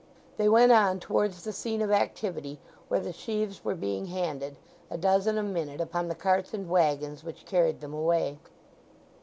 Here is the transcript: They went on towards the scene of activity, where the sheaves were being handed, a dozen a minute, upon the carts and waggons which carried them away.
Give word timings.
They 0.37 0.49
went 0.49 0.71
on 0.71 0.99
towards 0.99 1.43
the 1.43 1.53
scene 1.53 1.79
of 1.79 1.91
activity, 1.91 2.59
where 2.87 2.99
the 2.99 3.13
sheaves 3.13 3.63
were 3.63 3.75
being 3.75 4.07
handed, 4.07 4.55
a 4.89 4.97
dozen 4.97 5.37
a 5.37 5.43
minute, 5.43 5.79
upon 5.79 6.07
the 6.07 6.15
carts 6.15 6.55
and 6.55 6.67
waggons 6.67 7.23
which 7.23 7.45
carried 7.45 7.81
them 7.81 7.93
away. 7.93 8.39